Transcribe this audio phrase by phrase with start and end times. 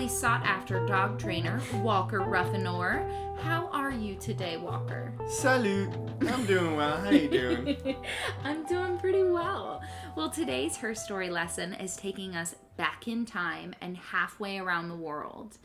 [0.00, 3.06] highly sought after dog trainer Walker Ruffinor.
[3.42, 5.12] How are you today, Walker?
[5.28, 5.94] Salut.
[6.26, 6.96] I'm doing well.
[6.96, 7.76] How are you doing?
[8.44, 9.82] I'm doing pretty well.
[10.16, 14.96] Well, today's Her Story lesson is taking us back in time and halfway around the
[14.96, 15.58] world.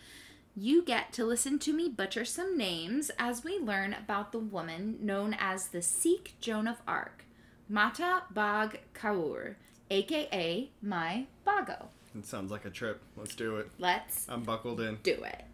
[0.53, 4.97] You get to listen to me butcher some names as we learn about the woman
[4.99, 7.23] known as the Sikh Joan of Arc,
[7.69, 9.55] Mata Bhag Kaur,
[9.89, 11.87] aka Mai Bhago.
[12.17, 13.01] It sounds like a trip.
[13.17, 13.69] Let's do it.
[13.77, 14.99] Let's I'm buckled in.
[15.03, 15.45] do it.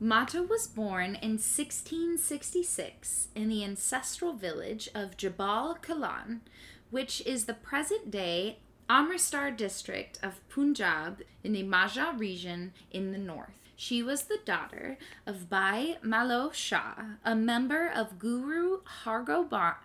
[0.00, 6.40] Mata was born in 1666 in the ancestral village of Jabal Kalan,
[6.90, 13.18] which is the present day Amritsar district of Punjab in the Majha region in the
[13.18, 13.58] north.
[13.76, 19.76] She was the daughter of Bhai Malo Shah, a member of Guru Hargobind,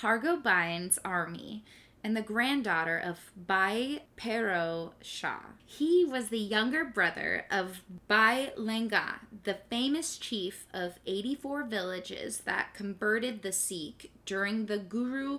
[0.00, 1.64] Hargobind's army,
[2.04, 5.40] and the granddaughter of Bhai Pero Shah.
[5.64, 12.74] He was the younger brother of Bhai Langah, the famous chief of 84 villages that
[12.74, 15.38] converted the Sikh during the Guru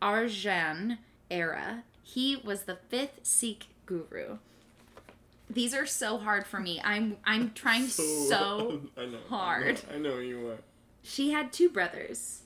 [0.00, 0.98] Arjan
[1.30, 1.84] era.
[2.02, 4.38] He was the fifth Sikh guru.
[5.50, 6.80] These are so hard for me.
[6.82, 9.82] I'm I'm trying so, I know, hard.
[9.92, 10.58] I know, I know you are.
[11.02, 12.42] She had two brothers,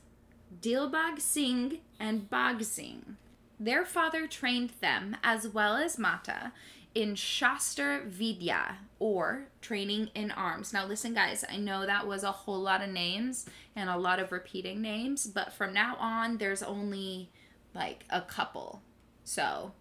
[0.61, 3.17] Dilbag Singh and Bhag Singh.
[3.61, 6.53] Their father trained them, as well as Mata,
[6.95, 10.73] in Shastra Vidya, or training in arms.
[10.73, 13.45] Now, listen, guys, I know that was a whole lot of names
[13.77, 17.31] and a lot of repeating names, but from now on, there's only
[17.75, 18.81] like a couple.
[19.25, 19.73] So,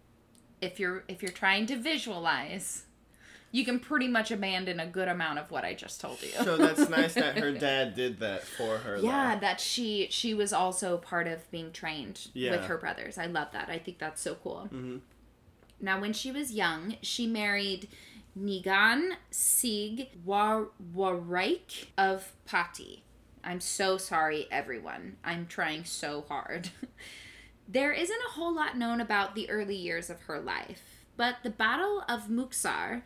[0.60, 2.84] if you're if you're trying to visualize,
[3.52, 6.28] you can pretty much abandon a good amount of what I just told you.
[6.44, 8.96] So that's nice that her dad did that for her.
[8.98, 9.40] yeah though.
[9.40, 12.52] that she she was also part of being trained Yeah.
[12.52, 15.00] with her brothers i love that i think that's so cool Mhm.
[15.80, 17.88] now when she was young she married
[18.38, 23.02] nigan sig War- waraik of pati
[23.42, 26.70] i'm so sorry everyone i'm trying so hard
[27.68, 31.50] there isn't a whole lot known about the early years of her life but the
[31.50, 33.02] battle of Muktsar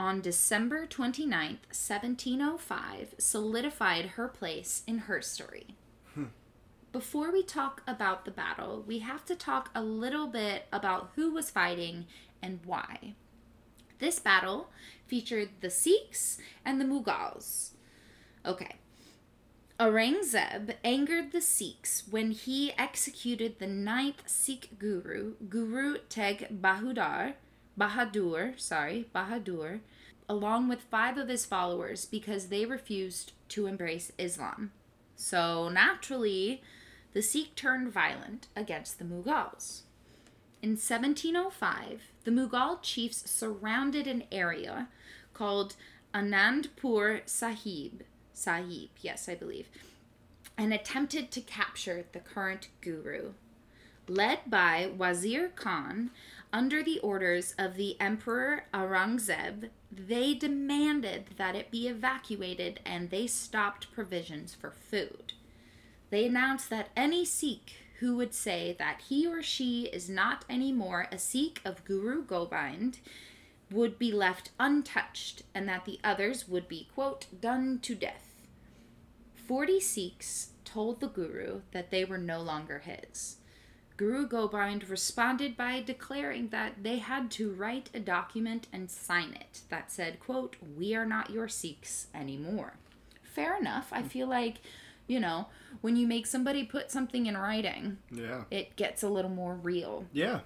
[0.00, 5.76] on December 29th, 1705, solidified her place in her story.
[6.14, 6.24] Hmm.
[6.90, 11.30] Before we talk about the battle, we have to talk a little bit about who
[11.30, 12.06] was fighting
[12.42, 13.12] and why.
[13.98, 14.70] This battle
[15.06, 17.72] featured the Sikhs and the Mughals.
[18.46, 18.76] Okay.
[19.78, 27.34] Aurangzeb angered the Sikhs when he executed the ninth Sikh guru, Guru Teg Bahadur,
[27.80, 29.80] Bahadur, sorry, Bahadur,
[30.28, 34.72] along with five of his followers because they refused to embrace Islam.
[35.16, 36.62] So naturally,
[37.12, 39.82] the Sikh turned violent against the Mughals.
[40.62, 44.88] In 1705, the Mughal chiefs surrounded an area
[45.32, 45.74] called
[46.14, 48.02] Anandpur Sahib,
[48.34, 49.68] Sahib, yes, I believe,
[50.58, 53.32] and attempted to capture the current guru.
[54.06, 56.10] Led by Wazir Khan,
[56.52, 63.26] under the orders of the Emperor Aurangzeb, they demanded that it be evacuated and they
[63.26, 65.32] stopped provisions for food.
[66.10, 71.06] They announced that any Sikh who would say that he or she is not anymore
[71.12, 72.98] a Sikh of Guru Gobind
[73.70, 78.48] would be left untouched and that the others would be, quote, done to death.
[79.34, 83.36] Forty Sikhs told the Guru that they were no longer his.
[84.00, 89.60] Guru Gobind responded by declaring that they had to write a document and sign it
[89.68, 92.72] that said, quote, we are not your Sikhs anymore.
[93.22, 93.90] Fair enough.
[93.92, 94.62] I feel like,
[95.06, 95.48] you know,
[95.82, 98.44] when you make somebody put something in writing, Yeah.
[98.50, 100.06] it gets a little more real.
[100.14, 100.40] Yeah.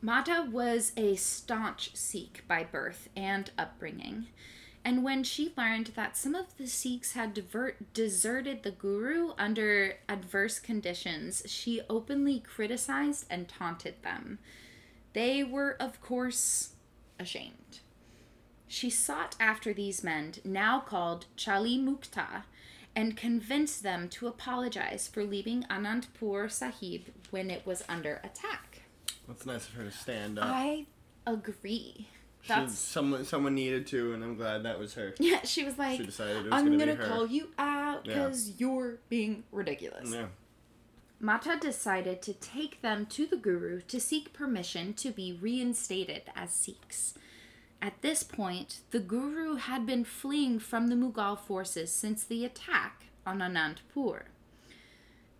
[0.00, 4.28] Mata was a staunch Sikh by birth and upbringing.
[4.86, 9.94] And when she learned that some of the Sikhs had divert, deserted the Guru under
[10.08, 14.38] adverse conditions, she openly criticized and taunted them.
[15.12, 16.74] They were, of course,
[17.18, 17.80] ashamed.
[18.68, 22.44] She sought after these men, now called Chali Mukta,
[22.94, 28.82] and convinced them to apologize for leaving Anandpur Sahib when it was under attack.
[29.26, 30.44] That's nice of her to stand up.
[30.46, 30.86] I
[31.26, 32.06] agree.
[32.46, 35.14] She- That's someone someone needed to, and I'm glad that was her.
[35.18, 35.42] yeah.
[35.42, 37.08] She was like, She decided it was "I'm gonna, gonna, be her.
[37.08, 38.14] call you out Yeah.
[38.14, 40.26] because you're being ridiculous." Yeah.
[41.18, 46.52] Mata decided to take them to the Guru to seek permission to be reinstated as
[46.52, 47.14] Sikhs.
[47.82, 53.06] At this point, the Guru had been fleeing from the Mughal forces since the attack
[53.26, 54.24] on Anandpur.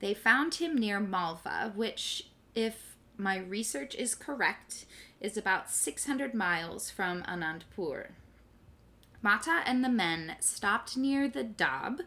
[0.00, 4.84] They found him near Malva, which, if my research is correct,
[5.20, 8.08] is about 600 miles from Anandpur.
[9.22, 12.02] Mata and the men stopped near the Dab,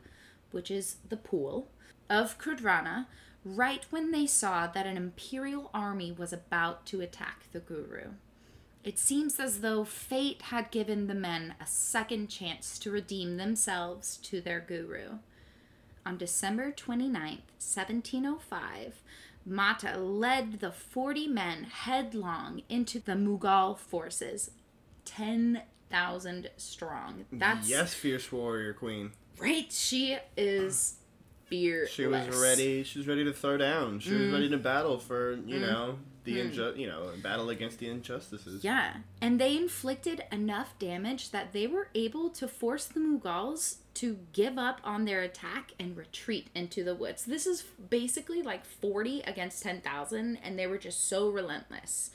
[0.52, 1.68] which is the pool,
[2.10, 3.08] of Khidrana
[3.44, 8.12] right when they saw that an imperial army was about to attack the Guru.
[8.84, 14.18] It seems as though fate had given the men a second chance to redeem themselves
[14.24, 15.18] to their guru.
[16.06, 19.02] On December 29th, 1705,
[19.50, 24.52] Mata led the 40 men headlong into the Mughal forces,
[25.06, 27.26] 10,000 strong.
[27.32, 29.12] That's yes, fierce warrior queen.
[29.40, 29.72] right.
[29.72, 30.96] She is
[31.46, 31.92] fearless.
[31.92, 32.84] She was ready.
[32.84, 34.00] She was ready to throw down.
[34.00, 34.26] She Mm.
[34.26, 38.64] was ready to battle for you know the inju- you know battle against the injustices.
[38.64, 44.18] Yeah, and they inflicted enough damage that they were able to force the Mughals to
[44.32, 47.26] give up on their attack and retreat into the woods.
[47.26, 52.10] This is basically like 40 against 10,000, and they were just so relentless.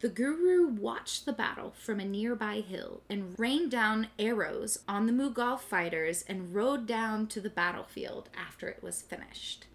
[0.00, 5.12] The Guru watched the battle from a nearby hill and rained down arrows on the
[5.12, 9.66] Mughal fighters and rode down to the battlefield after it was finished.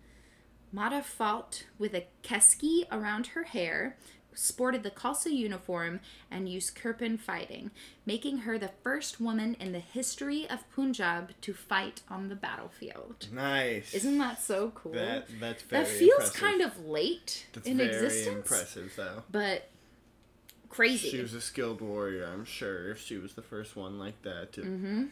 [0.74, 3.96] Mata fought with a keski around her hair,
[4.38, 6.00] sported the Khalsa uniform,
[6.30, 7.72] and used Kirpan fighting,
[8.06, 13.28] making her the first woman in the history of Punjab to fight on the battlefield.
[13.32, 13.94] Nice.
[13.94, 14.94] Isn't that so cool?
[14.94, 16.42] that that's very that feels impressive.
[16.42, 19.24] kind of late that's in very existence, impressive though.
[19.32, 19.70] but
[20.70, 21.10] crazy.
[21.10, 22.92] She was a skilled warrior, I'm sure.
[22.92, 25.04] If she was the first one like that to Mm-hmm.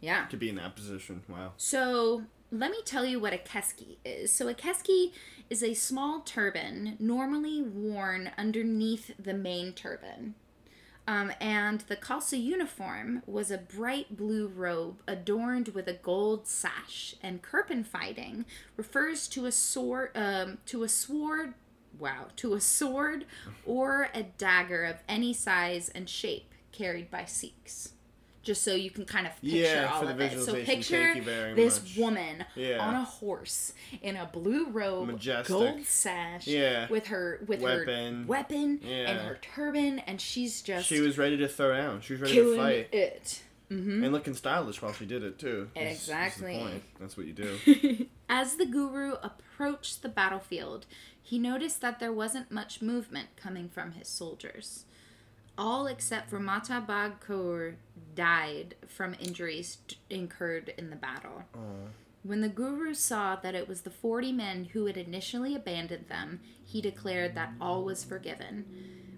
[0.00, 0.26] yeah.
[0.26, 1.52] to be in that position, wow.
[1.56, 4.32] So let me tell you what a keski is.
[4.32, 5.12] So a keski
[5.50, 10.34] is a small turban normally worn underneath the main turban.
[11.08, 17.14] Um, and the Khalsa uniform was a bright blue robe adorned with a gold sash.
[17.22, 18.44] And Kirpan fighting
[18.76, 21.54] refers to a sword, um, to a sword,
[21.96, 23.24] wow, to a sword
[23.64, 27.92] or a dagger of any size and shape carried by Sikhs.
[28.46, 30.40] Just so you can kind of picture Yeah, all of it.
[30.40, 31.96] So picture thank you very this much.
[31.98, 32.78] woman Yeah.
[32.78, 33.72] on a horse
[34.02, 35.48] in a blue robe, Majestic.
[35.52, 36.86] gold sash, Yeah.
[36.88, 38.20] with her with Weapon.
[38.22, 42.02] her weapon and her turban, and she's just She was ready to throw down.
[42.02, 42.88] She was ready to fight.
[42.94, 43.42] it.
[43.68, 44.04] Mm-hmm.
[44.04, 45.68] And looking stylish while she did it too.
[45.74, 46.58] That's- that's Exactly.
[46.60, 46.82] point.
[47.00, 48.06] That's what you do.
[48.28, 50.86] As the guru approached the battlefield,
[51.20, 54.84] he noticed that there wasn't much movement coming from his soldiers.
[55.58, 57.76] All except for Mata Bhag
[58.14, 61.44] died from injuries t- incurred in the battle.
[61.54, 61.88] Oh.
[62.22, 66.40] When the guru saw that it was the 40 men who had initially abandoned them,
[66.64, 68.64] he declared that all was forgiven.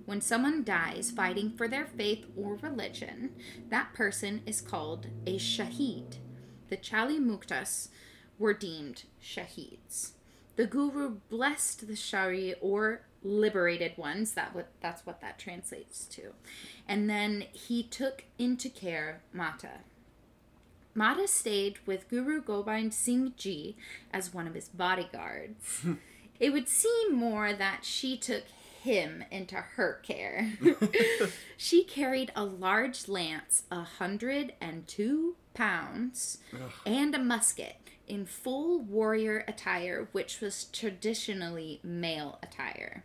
[0.05, 3.31] When someone dies fighting for their faith or religion,
[3.71, 6.17] that person is called a shaheed.
[6.69, 7.89] The Chali Muktas
[8.39, 10.13] were deemed shaheeds.
[10.57, 14.33] The guru blessed the shari or liberated ones.
[14.33, 16.33] That what that's what that translates to.
[16.87, 19.81] And then he took into care Mata.
[20.95, 23.77] Mata stayed with Guru Gobind Singh Ji
[24.13, 25.81] as one of his bodyguards.
[25.83, 25.95] Hmm.
[26.41, 28.45] it would seem more that she took
[28.83, 30.53] him into her care.
[31.57, 36.39] she carried a large lance, a hundred and two pounds,
[36.87, 37.77] and a musket
[38.07, 43.05] in full warrior attire, which was traditionally male attire.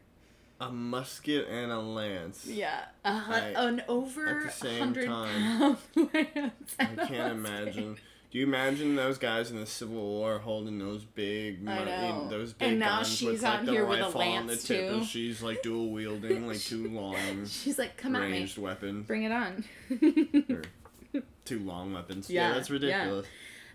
[0.61, 2.45] A musket and a lance.
[2.45, 5.77] Yeah, a hun- I- an over at the same hundred time, pound
[6.13, 6.75] lance.
[6.79, 7.97] I can't imagine.
[8.31, 12.27] Do you imagine those guys in the Civil War holding those big, know.
[12.31, 14.53] those big And now guns she's with like the here with a rifle on the
[14.53, 14.95] lance, tip, too.
[14.95, 19.05] and she's like dual wielding like two long She's like, "Come at me, ranged weapons,
[19.05, 19.63] bring it on."
[21.45, 22.29] two long weapons.
[22.29, 22.73] Yeah, Yeah, that's yeah.
[22.73, 23.27] ridiculous.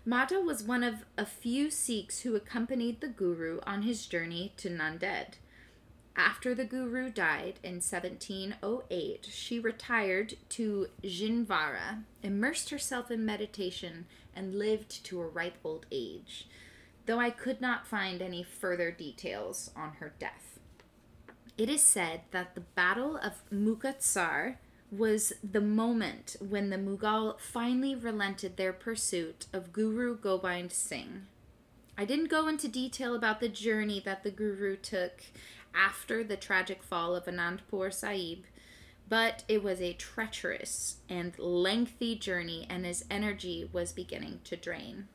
[0.04, 4.70] Mata was one of a few Sikhs who accompanied the Guru on his journey to
[4.70, 5.34] Nanded.
[6.18, 14.58] After the Guru died in 1708, she retired to Jinvara, immersed herself in meditation, and
[14.58, 16.48] lived to a ripe old age,
[17.06, 20.58] though I could not find any further details on her death.
[21.56, 24.56] It is said that the Battle of Mukatsar
[24.90, 31.26] was the moment when the Mughal finally relented their pursuit of Guru Gobind Singh.
[31.96, 35.20] I didn't go into detail about the journey that the Guru took
[35.74, 38.44] after the tragic fall of Anandpur Sahib,
[39.08, 45.08] but it was a treacherous and lengthy journey, and his energy was beginning to drain.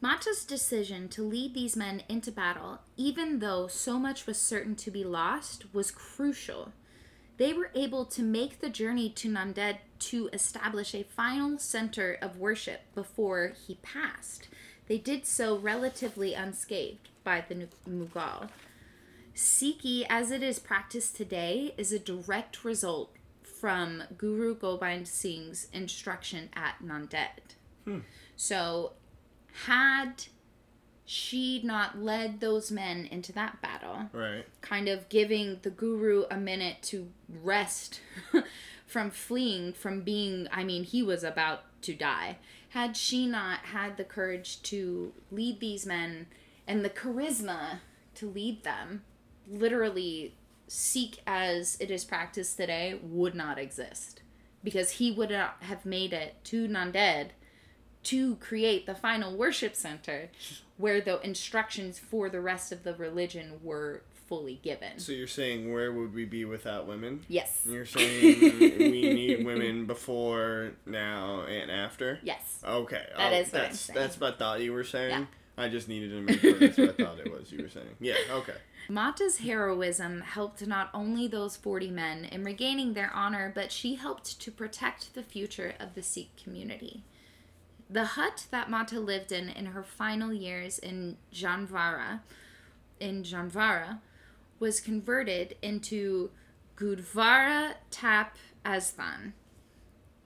[0.00, 4.90] Mata's decision to lead these men into battle, even though so much was certain to
[4.90, 6.72] be lost, was crucial.
[7.36, 12.36] They were able to make the journey to Nanded to establish a final center of
[12.36, 14.48] worship before he passed.
[14.86, 18.48] They did so relatively unscathed by the Mughal.
[19.38, 26.48] Sikhi, as it is practiced today, is a direct result from Guru Gobind Singh's instruction
[26.54, 27.54] at Nanded.
[27.84, 28.00] Hmm.
[28.34, 28.94] So,
[29.66, 30.24] had
[31.04, 34.44] she not led those men into that battle, Right.
[34.60, 38.00] kind of giving the guru a minute to rest
[38.86, 42.38] from fleeing from being i mean he was about to die
[42.70, 46.26] had she not had the courage to lead these men
[46.66, 47.80] and the charisma
[48.14, 49.02] to lead them
[49.50, 50.34] literally
[50.66, 54.22] seek as it is practiced today would not exist
[54.62, 57.28] because he would not have made it to Nanded
[58.04, 60.30] to create the final worship center
[60.76, 64.98] where the instructions for the rest of the religion were fully given.
[64.98, 67.24] So you're saying where would we be without women?
[67.28, 67.62] Yes.
[67.64, 72.20] You're saying we need women before, now, and after?
[72.22, 72.60] Yes.
[72.64, 73.06] Okay.
[73.16, 73.98] That oh, is what I'm that's, saying.
[73.98, 75.10] That's what I thought you were saying.
[75.10, 75.24] Yeah.
[75.58, 77.96] I just needed to make sure that's what I thought it was you were saying.
[78.00, 78.54] Yeah, okay.
[78.88, 84.40] Mata's heroism helped not only those 40 men in regaining their honor, but she helped
[84.40, 87.02] to protect the future of the Sikh community.
[87.90, 92.20] The hut that Mata lived in in her final years in Janvara,
[93.00, 94.00] in Janvara,
[94.60, 96.30] was converted into
[96.76, 99.32] Gurdwara Tap Asthan,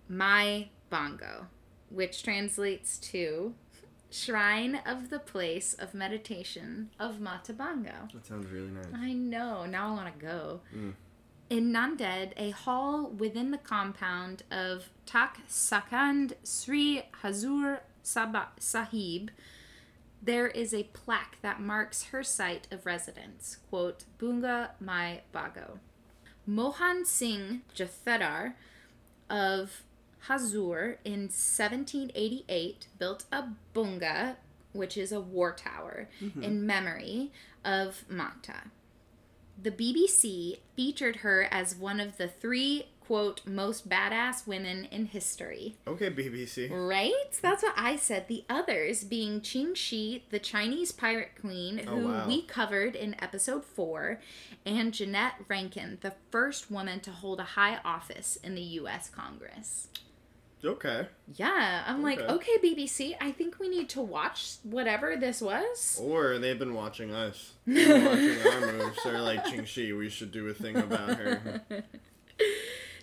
[0.09, 1.47] my Bongo,
[1.89, 3.55] which translates to
[4.13, 8.09] Shrine of the Place of Meditation of Mata Bongo.
[8.13, 8.87] That sounds really nice.
[8.95, 9.65] I know.
[9.67, 10.61] Now I want to go.
[10.77, 10.93] Mm.
[11.51, 19.31] In Nanded, a hall within the compound of Takht Sachkhand Sri Hazur Saba- Sahib,
[20.23, 23.59] there is a plaque that marks her site of residence.
[23.69, 25.79] Quote, Bunga Mai Bhago.
[26.47, 28.55] Mohan Singh Jathedar
[29.29, 29.83] of
[30.29, 34.37] Hazur in 1788 built a bunga,
[34.73, 36.43] which is a war tower, mm-hmm.
[36.43, 37.33] in memory
[37.65, 38.71] of Mata.
[39.61, 45.77] The BBC featured her as one of the three, quote, most badass women in history.
[45.87, 46.71] Okay, BBC.
[46.71, 47.13] Right?
[47.41, 48.27] That's what I said.
[48.29, 52.27] The others being Qing Shi, the Chinese pirate queen, Oh, who wow.
[52.27, 54.21] we covered in episode four,
[54.65, 59.11] and Jeannette Rankin, the first woman to hold a high office in the U.S.
[59.11, 59.89] Congress.
[60.65, 61.07] Okay.
[61.35, 62.33] Yeah, I'm like, Okay.
[62.35, 65.99] okay, BBC, I think we need to watch whatever this was.
[66.01, 67.53] Or they've been watching us.
[67.67, 68.99] They've been watching our moves.
[69.05, 71.63] They're like, Ching Shi, we should do a thing about her.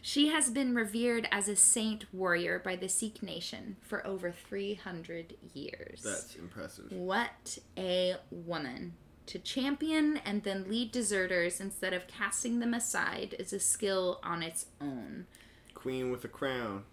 [0.02, 5.36] She has been revered as a saint warrior by the Sikh nation for over 300
[5.54, 6.02] years.
[6.02, 6.92] That's impressive.
[6.92, 8.94] What a woman.
[9.28, 14.42] To champion and then lead deserters instead of casting them aside is a skill on
[14.42, 15.28] its own.
[15.74, 16.84] Queen with a crown.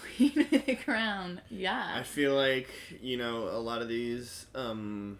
[0.00, 1.40] Queen with a crown.
[1.50, 1.92] Yeah.
[1.94, 2.68] I feel like
[3.00, 5.18] you know a lot of these, um,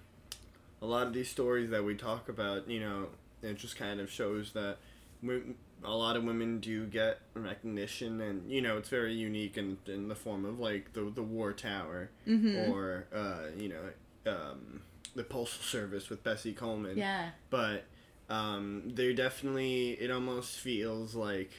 [0.81, 2.69] a lot of these stories that we talk about.
[2.69, 3.07] You know,
[3.43, 4.79] it just kind of shows that
[5.23, 5.41] we,
[5.85, 10.09] a lot of women do get recognition, and you know, it's very unique in in
[10.09, 12.71] the form of like the the war tower Mm-hmm.
[12.73, 14.83] or uh, you know, um,
[15.15, 16.97] the postal service with Bessie Coleman.
[16.97, 17.31] Yeah.
[17.51, 17.85] but
[18.31, 21.51] um, there definitely it almost feels like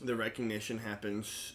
[0.00, 1.52] the recognition happens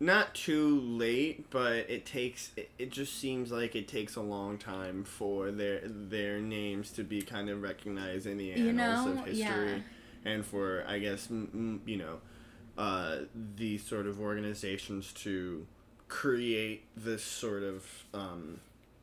[0.00, 4.58] not too late but it takes it, it just seems like it takes a long
[4.58, 9.20] time for their their names to be kind of recognized in the annals You know,
[9.20, 9.78] of history yeah.
[10.24, 12.18] and for i guess m- m- you know
[12.76, 13.18] uh,
[13.56, 15.64] these sort of organizations to
[16.08, 18.58] create this sort of um,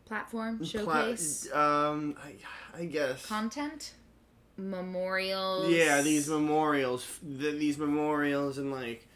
[0.05, 3.93] Platform, pla- showcase, um, I, I guess content,
[4.57, 5.69] memorials.
[5.71, 7.05] yeah, these memorials,
[7.39, 9.07] th- these memorials, and like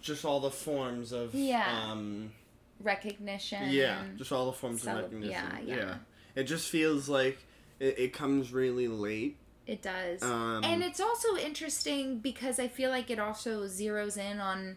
[0.00, 1.90] just all the forms of Yeah.
[1.90, 2.32] um,
[2.80, 3.70] recognition.
[3.70, 5.32] yeah, just all the forms Cele- of recognition.
[5.66, 5.94] yeah, yeah.
[6.34, 7.38] it just feels like
[7.80, 9.36] it, it comes really late.
[9.66, 10.22] It does.
[10.22, 14.76] Um, and it's also interesting because I feel like it also zeroes in on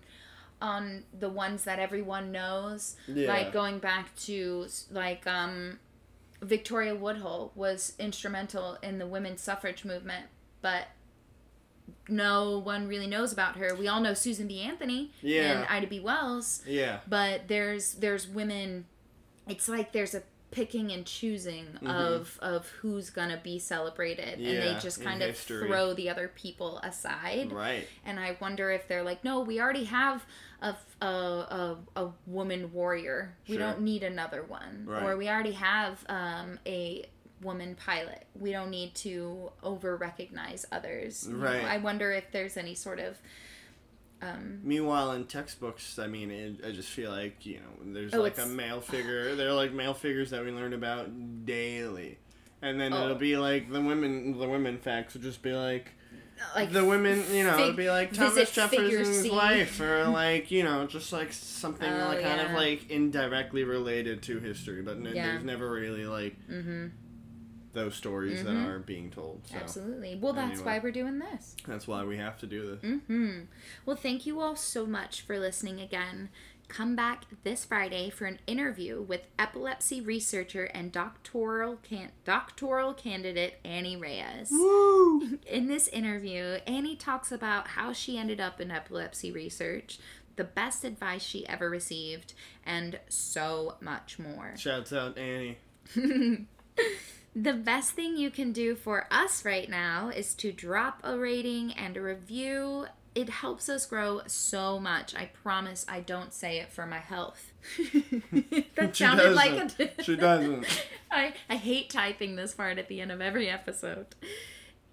[0.61, 2.95] on the ones that everyone knows.
[3.07, 3.27] Yeah.
[3.27, 5.79] Like going back to like um
[6.41, 10.27] Victoria Woodhull was instrumental in the women's suffrage movement,
[10.61, 10.85] but
[12.09, 13.75] no one really knows about her.
[13.75, 14.61] We all know Susan B.
[14.61, 15.59] Anthony Yeah.
[15.59, 15.99] and Ida B.
[15.99, 18.85] Wells, yeah, but there's there's women
[19.47, 24.73] it's like there's a picking and choosing of of who's gonna be celebrated and Mm-hmm.
[24.75, 25.67] They just kind of history.
[25.67, 27.85] throw the other people aside right.
[28.05, 30.25] and i wonder if they're like no we already have
[30.61, 33.63] a a, a, a woman warrior we Sure.
[33.65, 35.03] don't need another one Right.
[35.03, 37.05] or we already have um, a
[37.41, 41.63] woman pilot we don't need to over recognize others You know, Right.
[41.63, 43.17] i wonder if there's any sort of
[44.19, 48.21] Um, Meanwhile, in textbooks, I mean, it, I just feel like you know, there's Oh,
[48.21, 49.35] like a male figure.
[49.35, 52.17] They're like male figures that we learn about daily,
[52.63, 53.03] and then Oh.
[53.03, 54.39] it'll be like the women.
[54.39, 55.91] The women facts would just be like
[56.55, 57.23] like the women.
[57.31, 59.29] You know, fig- it'd be like Thomas Jefferson's C.
[59.29, 64.23] wife, or like you know, just like something Oh, like kind of like indirectly related
[64.23, 65.27] to history, but n- Yeah.
[65.27, 66.87] there's never really like hmm
[67.77, 68.43] those stories Mhm.
[68.45, 69.47] that are being told.
[69.47, 70.15] So Absolutely.
[70.15, 70.65] Well, that's Anyway.
[70.65, 71.55] why we're doing this.
[71.65, 72.81] that's why we have to do this.
[72.81, 73.41] hmm
[73.85, 76.29] Well, thank you all so much for listening again.
[76.67, 83.55] Come back this Friday for an interview with epilepsy researcher and doctoral can- doctoral candidate
[83.63, 84.49] Annie Reyes.
[84.51, 85.39] Woo!
[85.47, 89.97] In this interview, Annie talks about how she ended up in epilepsy research,
[90.35, 92.33] the best advice she ever received,
[92.65, 94.53] and so much more.
[94.57, 95.57] Shouts out Annie.
[97.39, 101.71] The best thing you can do for us right now is to drop a rating
[101.73, 102.87] and a review.
[103.13, 105.13] It helps us grow so much.
[105.13, 107.53] I promise I don't say it for my health.
[108.75, 109.65] that She sounded like a.
[109.65, 110.03] doesn't.
[110.03, 110.83] She doesn't.
[111.11, 114.07] I, I hate typing this part at the end of every episode.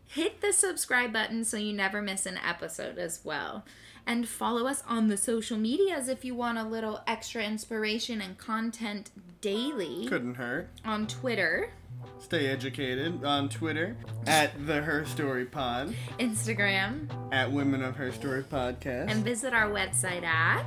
[0.07, 3.65] Hit the subscribe button so you never miss an episode as well.
[4.07, 8.37] And follow us on the social medias if you want a little extra inspiration and
[8.37, 10.07] content daily.
[10.07, 10.69] Couldn't hurt.
[10.85, 11.71] On Twitter,
[12.19, 13.97] Stay educated on Twitter
[14.27, 19.69] at the Her Story Pod, Instagram, at Women of Her Story Podcast, and visit our
[19.71, 20.65] website at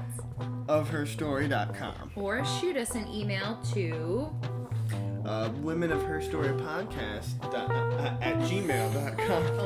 [0.67, 2.11] of herstory.com.
[2.15, 4.29] or shoot us an email to
[5.25, 9.57] Uh, Women of Her Story Podcast uh, at gmail.com.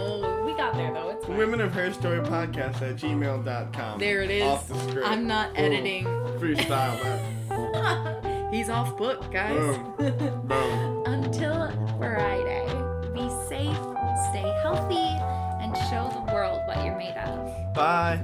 [1.41, 3.99] Women of Her Story Podcast at gmail.com.
[3.99, 5.07] there it is Off the script.
[5.07, 5.65] i'm not Boom.
[5.65, 6.05] editing
[6.39, 6.99] Freestyle
[8.53, 9.57] he's off book guys
[9.97, 11.03] Boom.
[11.07, 12.67] until friday
[13.15, 13.75] be safe
[14.29, 15.09] stay healthy
[15.63, 18.19] and show the world what you're made of Bye.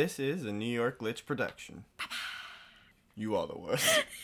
[0.00, 1.82] This is a New York Glitch production.
[3.16, 4.04] You are the worst.